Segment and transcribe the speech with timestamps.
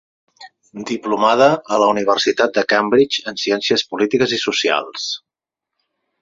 [0.91, 5.07] Diplomada a la Universitat de Cambridge en Ciències polítiques i socials.